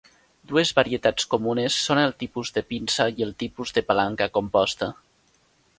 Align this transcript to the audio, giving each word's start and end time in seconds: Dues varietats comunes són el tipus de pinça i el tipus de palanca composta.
Dues 0.51 0.69
varietats 0.77 1.27
comunes 1.33 1.77
són 1.89 2.01
el 2.05 2.15
tipus 2.23 2.53
de 2.57 2.65
pinça 2.73 3.09
i 3.21 3.27
el 3.29 3.35
tipus 3.45 3.77
de 3.79 3.85
palanca 3.93 4.31
composta. 4.41 4.91